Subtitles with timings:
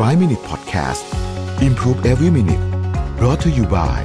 [0.00, 1.04] 5 Minute Podcast
[1.62, 2.64] Improve Every Minute
[3.18, 4.00] brought to you by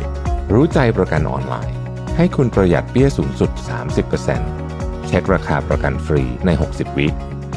[0.53, 1.77] รู้ใจประกันออนไลน์
[2.17, 3.51] ให้คุณประหยัดเบี้ยสูงสุด
[4.29, 7.07] 30%เช็คราคาประกันฟรีใน 60 วิ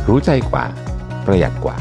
[0.08, 0.64] รู้ใจกว่า
[1.26, 1.76] ประหยัดกว่า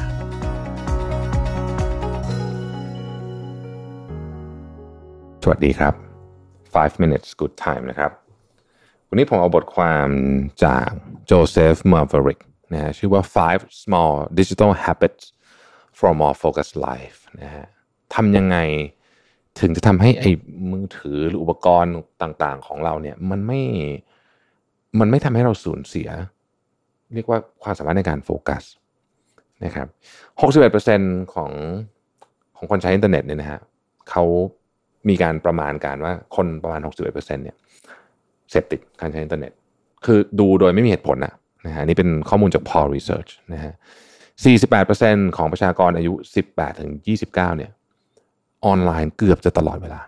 [5.43, 5.93] สวัสดีครับ
[6.53, 8.11] 5 minutes good time นะครับ
[9.09, 10.07] วันนี้ผมเอาบทความ
[10.65, 10.89] จาก
[11.25, 12.39] โจเซฟมาร์วริก
[12.73, 15.25] นะฮะชื่อว่า five small digital habits
[16.01, 17.65] for more focused life นะฮะ
[18.15, 18.57] ทำยังไง
[19.59, 20.31] ถึงจะทำให้ไอ้
[20.71, 23.61] มือถือหรืออุปกรณ์ต่างๆของเราเนี่ยมันไม่
[24.99, 26.09] มันไม่ทำให้เราสูญเสีย
[27.13, 28.63] เรียกว่าความสามารถในการโฟกัส
[29.65, 29.87] นะครับ
[30.59, 31.51] 61%ของ
[32.57, 33.59] ของคนใช้อินเทอร์เน็ตเนี่ยนะฮะ
[34.09, 34.23] เขา
[35.09, 37.57] มีการประมาณการว่าคนประมาณ 61%เนี่ย
[38.49, 39.51] เสพติดการใช้อินเทอร์เน็ต
[40.05, 41.33] คือดูโดยไม่มีเหตุผลนะ
[41.65, 43.73] นะฮะนี่เป็นข้อมูลจาก Pew Research นะฮะ
[44.31, 46.13] 48%ของประชากรอายุ
[46.47, 47.71] 18ถึง29เนี่ย
[48.65, 50.01] ออนไลน์เกือบจะตลอดเวลา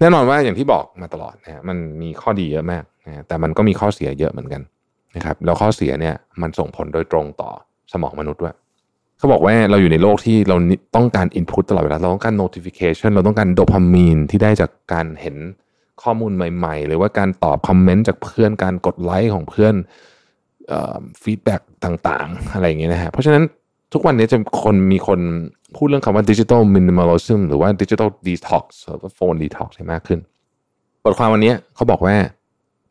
[0.00, 4.62] แน่นอนว่าอย่างที่บอกมาตลอดนะมันมีข้อดีเยอะมากนะแต่มันก็มีข้อเสียเยอะเหมือนกัน
[5.16, 7.50] นะครับแล้วข้อเสียเนี่ยมันส่งผลโดยตรงต่อ
[7.92, 8.54] สมองมนุษย์ด้วย
[9.18, 10.56] เขาบอกว่าเราอยู่ในโลกที่เรา
[10.96, 15.36] ต้องการ input ตลอดเวลาเราต้องการ notification เราต้องการโดพามีนที่ได้จากการเห็น
[16.02, 19.74] ข้อมูลใหม่ ๆ หรือว่าการตอบคอมเมนต์จากเพื่อนการกดไลค์ของเพื่อน
[21.22, 23.42] feedback ต่าง ๆ อะไรอย่างเงี้ยนะฮะเพราะฉะนั้น
[23.92, 25.20] ทุกวันนี้จะคนมีคน
[25.76, 30.20] พูดเรื่องคำว่า digital minimalism หรือว่า digital detox หรือว่า phone detox มากขึ้น
[31.04, 32.14] บทความวันนี้เขาบอกว่า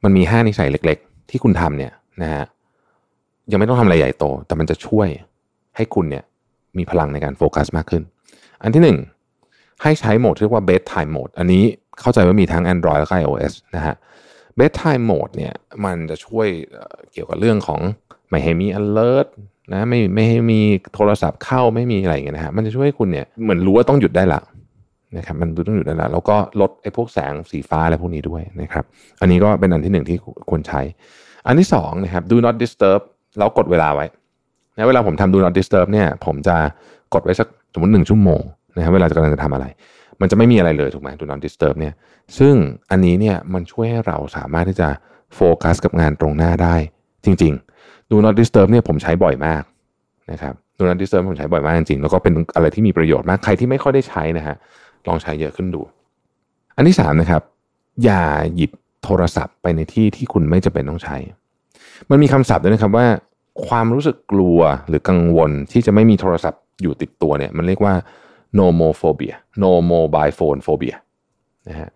[0.03, 2.45] มันมีห้านิสัยเล็ก ๆ ที่คุณทำเนี่ยนะฮะ
[3.51, 5.07] ยังไม่ต้องทำอะไรใหญ่โต แต่มันจะช่วย
[5.75, 6.23] ให้คุณเนี่ย
[6.77, 8.03] มีพลังในการโฟกัสมากขึ้น
[8.61, 8.97] อันที่หนึ่ง
[9.83, 11.63] ให้ใช้โหมดที่เรียกว่า bedtime mode อันนี้
[11.99, 13.95] เข้าใจว่ามีทั้ง Android และ iOS นะฮะ
[14.59, 15.53] bedtime mode เนี่ย
[15.85, 16.47] มันจะช่วย
[17.11, 17.79] เกี่ยวกับเรื่องของ
[18.29, 19.27] ไม่ให้มี alert
[19.73, 20.61] นะไม่ไม่ให้มี
[20.93, 24.41] โทรศัพท์เข้าไม่มีอะไรเงี้ยนะฮะมันจะช่วยให้คุณเนี่ยเหมือนรู้ว่าต้องหยุดได้ละ
[25.17, 28.83] นะครับมันต้องหยุดได้ละแล้วก็ลดไอ้พวกแสงสีฟ้าอะไรพวกนี้ด้วยนะครับ
[29.21, 30.17] อันนี้ก็เป็นอันที่หนึ่งที่
[30.49, 30.81] ควรใช้
[31.47, 33.02] อันที่สองนะครับ do not disturb
[33.37, 34.05] แล้วกดเวลาไว้
[34.75, 36.58] นะเวลาผมทำ do not disturb เนี่ย ผมจะ
[37.13, 38.42] กดไว้สักสมมติหนึ่งชั่วโมง
[38.75, 39.65] นะครับเวลาจะกำลังจะทำอะไร
[40.21, 41.93] มันจะไม่มีอะไรเลยถูกไหม do not disturb เนี่ย
[42.37, 42.53] ซึ่ง
[42.92, 44.89] อันนี้เนี่ยมันช่วยให้เราสามารถที่จะ
[45.36, 46.75] โฟกัสกับงานตรงหน้าได้
[47.25, 47.67] จริง ๆ
[48.11, 49.63] do not disturb เนี่ยผมใช้บ่อยมาก
[50.31, 54.55] นะครับ do not disturb ผมใช้บ่อยมากจริงๆแล้วก็เป็นอะไรที่มีประโยชน์มากใครที่ไม่ค่อยได้ใช้นะฮะ
[55.07, 55.81] ลองใช้เยอะขึ้นดู
[56.75, 57.41] อันที่สามนะครับ
[58.03, 58.23] อย่า
[58.55, 58.71] หยิบ
[59.03, 61.17] โทรศัพท์ไปในที่ที่คุณไม่จำเป็นต้องใช้
[62.09, 63.07] มันมีคำศัพท์ด้วยนะครับว่า
[63.67, 67.93] ความรู้สึกกลัวหรือกังวลที่จะไม่มีโทรศัพท์อยู่ติดตัวเนี่ย มันเรียกว่า
[68.57, 70.95] nomophobia no mobile phone phobia
[71.69, 71.89] นะฮะ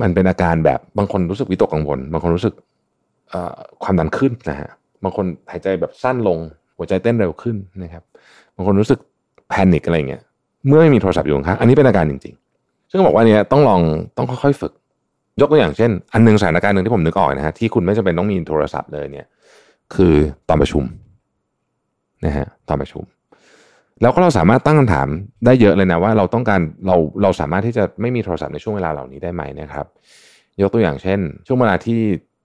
[0.00, 2.54] มันเป็นอาการแบบบางคนรู้สึกวิตกกังวล บางคนรู้สึก
[3.82, 4.70] ความดันขึ้นนะฮะ
[5.04, 6.38] บางคนหายใจแบบสั้นลง
[6.78, 8.02] หัวใจเต้นเร็วขึ้นนะครับ
[8.56, 8.98] บางคนรู้สึก
[9.48, 10.22] แพนิคอะไรเงี้ย
[10.66, 13.80] เมื่อไม่มีโทรศัพท์อยู่ข้างอันนี้เป็นอาการจริงๆ ซึ่งบอกว่าเนี้ยต้องลอง
[14.16, 14.72] ต้องค่อยๆฝึก
[15.40, 19.26] ยกตัวอย่างเช่น อันหนึ่งสถานการณ์หนึ่งที่ผมนึกออกนะฮะที่คุณไม่จำเป็นต้องมีโทรศัพท์เลยเนี่ย
[19.94, 20.14] คือ
[20.48, 20.84] ตอนประชุม
[22.24, 23.04] นะฮะตอนประชุม
[24.02, 25.08] แล้วก็เราสามารถตั้งคำถาม
[25.44, 29.86] ได้เยอะเลยนะว่าเราต้องการเราเราสามารถที่จะไม่มีโทรศัพท์ในช่วงเวลาเหล่านี้ได้ไหมนะครับ
[30.60, 31.98] ยกตัวอย่างเช่น ช่วงเวลาที่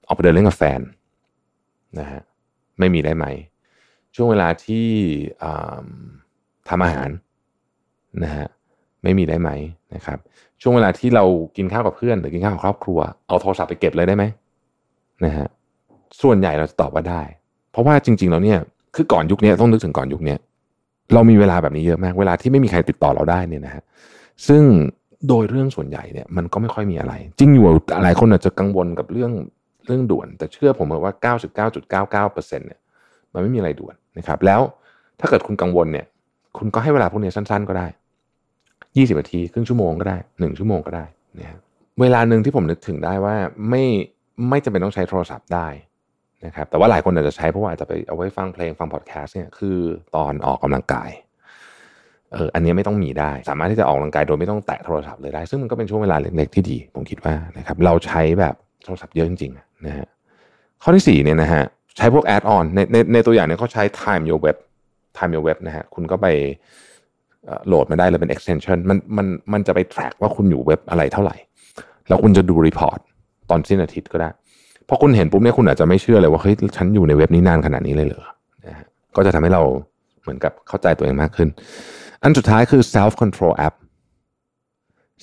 [0.08, 0.80] ออกไปเดินเล่นกับแฟน
[2.00, 2.22] นะฮะ
[2.80, 3.26] ไม่มีได้ไหม
[4.16, 4.88] ช่วงเวลาที่
[6.70, 7.10] ทำอาหาร
[8.24, 8.48] นะฮะ
[9.04, 9.50] ไม่มีได้ไหม
[9.96, 10.18] นะครับ
[10.62, 11.24] ช่วงเวลาที่เรา
[11.58, 14.24] กินข้าวกับเพื่อน หรือกินข้าวกับครอบครัว เอาโทรศัพท์ไปเก็บเลยได้ไหม
[15.26, 15.48] นะฮะ
[16.22, 17.22] ส่วนใหญ่เราจะตอบว่าได้
[17.72, 18.60] เพราะว่าจริง ๆ แล้วเนี่ย
[18.96, 20.36] คือก่อนยุคนี้ต้องนึกถึงก่อนยุคนี้
[21.14, 23.84] เรามีเวลาแบบนี้เยอะมาก เวลาที่ไม่มีใครติดต่อเราได้เนี่ยนะฮะ
[24.48, 24.64] ซึ่ง
[25.28, 27.66] โดยเรื่องส่วนใหญ่เนี่ยมันก็ไม่ค่อยมีอะไร จริงอยู่
[28.04, 29.32] หลายคนอาจจะกังวลกับเรื่อง
[29.86, 31.14] เรื่องด่วน แต่เชื่อผมว่า
[31.72, 32.80] 99.99%เนี่ย
[33.34, 34.62] มันไม่มีอะไรด่วนนะครับ แล้ว
[35.20, 36.06] ถ้าเกิดคุณกังวลเนี่ย
[36.58, 37.88] คุณก็ให้เวลาพวกนี้สั้น ๆ ก็ได้
[38.58, 41.06] 20นาทีครึ่งชั่วโมงก็ได้ 1 ชั่วโมงก็ได้
[41.40, 41.58] นะ
[42.02, 43.36] เวลาหนึ่งที่ผมนึกถึงได้ว่า
[43.70, 43.84] ไม่
[44.50, 45.68] ไม่จำเป็นต้องใช้โทรศัพท์ได้
[46.46, 49.78] นะครับแต่ว่าหลายคนอาจจะใช้เพราะว่าอาจจะไปเอาไว้ฟังเพลงฟังพอดแคสต์เนี่ยคือ
[50.16, 51.10] ตอนออกกำลังกาย
[52.34, 60.08] เอออันนี้ไม่ต้องมีได้ สามารถที่จะออกกำลังกายโดยไม่ต้องแตะโทรศัพท์เลยได้ ซึ่งมันก็เป็นช่วงเวลาเล็กๆที่ดี ผมคิดว่านะครับเราใช้แบบโทรศัพท์เยอะจริงๆ นะฮะ
[60.84, 61.64] ข้อที่ 4 เนี่ยนะฮะ
[61.98, 64.58] ใช้พวก add-on ในในในตัวอย่างเนี่ยเขาใช้ time your web
[65.18, 66.28] time your web นะฮะคุณก็ไป
[67.68, 71.36] โหลดมาได้เลยเป็น extension มันมันมันจะไป track ว่าคุณอยู่เว็บอะไรเท่าไหร่
[72.08, 73.00] แล้วคุณจะดู report
[73.50, 74.30] ตอนสิ้นอาทิตย์ก็ได้
[74.90, 78.24] พอคุณเห็นปุ๊บเนี่ยคุณอาจจะไม่เชื่อเลยว่าเฮ้ยฉันอยู่ในเว็บนี้นานขนาดนี้เลยเหรอ
[78.68, 79.62] นะฮะก็จะทำให้เรา
[80.22, 81.50] เหมือนกับเข้าใจตัวเองมากขึ้น
[82.24, 83.76] อันสุดท้ายคือ self control app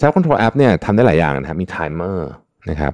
[0.00, 2.18] self control app เนี่ยทำได้หลายอย่างนะครับมี timer
[2.70, 2.92] นะครับ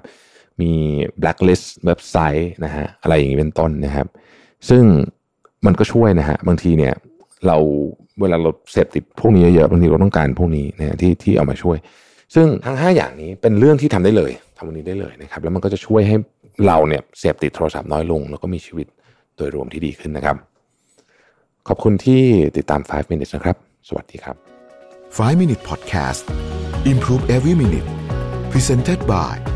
[0.60, 0.72] มี
[1.20, 4.06] blacklist เว็บไซต์นะฮะอะไรอย่างนี้เป็นต้นนะครับ
[4.68, 4.84] ซึ่ง
[5.66, 6.94] มันก็ช่วยนะฮะบางทีเนี่ย
[7.46, 7.56] เรา
[8.20, 11.76] เวลาเราเสพติดพวกนี้เยอะๆบางทีเราต้องการพวกนี้นะที่ที่เอามาช่วย
[12.34, 16.16] ซึ่งทั้ง 5 อย่างนี้เป็นเรื่องที่ทำได้เลยทำวันนี้ได้เลยนะครับ แล้วมันก็จะช่วยให้
[16.66, 18.86] เราเนี่ยเสพติดโทรศัพท์น้อยลง แล้วก็มีชีวิต
[19.36, 20.36] โดยรวมที่ดีขึ้นนะครับ
[21.68, 22.22] ขอบคุณที่
[22.56, 23.56] ติดตาม 5 minutes นะครับ
[23.88, 24.36] สวัสดีครับ
[25.16, 26.22] 5 Minute Podcast
[26.92, 27.88] Improve Every Minute
[28.52, 29.55] Presented by